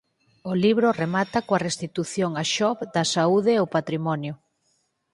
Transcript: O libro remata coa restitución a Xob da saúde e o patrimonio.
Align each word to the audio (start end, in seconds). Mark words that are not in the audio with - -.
O 0.51 0.53
libro 0.63 0.97
remata 1.01 1.39
coa 1.47 1.63
restitución 1.67 2.31
a 2.41 2.43
Xob 2.55 2.77
da 2.95 3.03
saúde 3.13 3.51
e 3.57 3.63
o 3.65 3.71
patrimonio. 3.75 4.33